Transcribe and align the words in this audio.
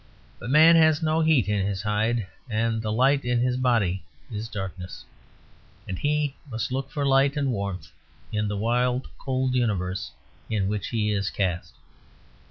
But 0.39 0.49
man 0.49 0.75
has 0.77 1.03
no 1.03 1.21
heat 1.21 1.47
in 1.47 1.63
his 1.63 1.83
hide, 1.83 2.25
and 2.49 2.81
the 2.81 2.91
light 2.91 3.23
in 3.23 3.39
his 3.39 3.55
body 3.55 4.03
is 4.31 4.49
darkness; 4.49 5.05
and 5.87 5.99
he 5.99 6.33
must 6.49 6.71
look 6.71 6.89
for 6.89 7.05
light 7.05 7.37
and 7.37 7.51
warmth 7.51 7.91
in 8.31 8.47
the 8.47 8.57
wild, 8.57 9.07
cold 9.19 9.53
universe 9.53 10.09
in 10.49 10.67
which 10.67 10.87
he 10.87 11.11
is 11.13 11.29
cast. 11.29 11.75